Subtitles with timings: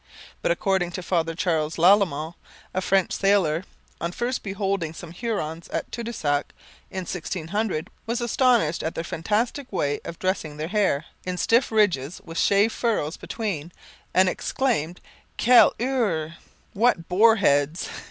[0.41, 2.33] But according to Father Charles Lalemant,
[2.73, 3.65] a French sailor,
[4.01, 6.45] on first beholding some Hurons at Tadoussac
[6.89, 12.19] in 1600, was astonished at their fantastic way of dressing their hair in stiff ridges
[12.25, 13.71] with shaved furrows between
[14.11, 15.01] and exclaimed
[15.37, 16.33] 'Quelles hures!'
[16.73, 17.87] what boar heads!